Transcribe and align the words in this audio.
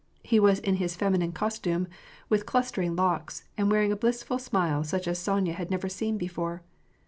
He 0.23 0.39
was 0.39 0.57
in 0.57 0.77
his 0.77 0.95
feminine 0.95 1.31
cos 1.31 1.59
tume, 1.59 1.85
with 2.27 2.47
clustering 2.47 2.95
locks, 2.95 3.43
and 3.55 3.69
wearing 3.69 3.91
a 3.91 3.95
blissful 3.95 4.39
smile 4.39 4.83
such 4.83 5.07
as 5.07 5.19
Sonya 5.19 5.53
had 5.53 5.69
never 5.69 5.89
seen 5.89 6.17
before. 6.17 6.63